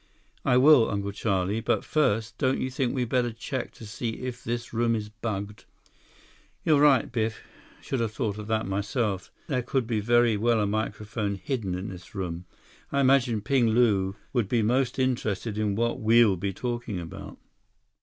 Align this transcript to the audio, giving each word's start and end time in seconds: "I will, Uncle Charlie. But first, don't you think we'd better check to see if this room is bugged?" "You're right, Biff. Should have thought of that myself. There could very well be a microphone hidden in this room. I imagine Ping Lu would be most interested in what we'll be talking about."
"I 0.43 0.57
will, 0.57 0.89
Uncle 0.89 1.11
Charlie. 1.11 1.59
But 1.61 1.85
first, 1.85 2.39
don't 2.39 2.59
you 2.59 2.71
think 2.71 2.95
we'd 2.95 3.07
better 3.09 3.31
check 3.31 3.71
to 3.73 3.85
see 3.85 4.13
if 4.13 4.43
this 4.43 4.73
room 4.73 4.95
is 4.95 5.09
bugged?" 5.09 5.65
"You're 6.65 6.79
right, 6.81 7.11
Biff. 7.11 7.43
Should 7.83 7.99
have 7.99 8.11
thought 8.11 8.39
of 8.39 8.47
that 8.47 8.65
myself. 8.65 9.31
There 9.45 9.61
could 9.61 9.87
very 9.87 10.37
well 10.37 10.57
be 10.57 10.63
a 10.63 10.65
microphone 10.65 11.35
hidden 11.35 11.75
in 11.75 11.89
this 11.89 12.15
room. 12.15 12.45
I 12.91 12.99
imagine 12.99 13.41
Ping 13.41 13.67
Lu 13.75 14.15
would 14.33 14.49
be 14.49 14.63
most 14.63 14.97
interested 14.97 15.59
in 15.59 15.75
what 15.75 15.99
we'll 15.99 16.35
be 16.35 16.51
talking 16.51 16.99
about." 16.99 17.37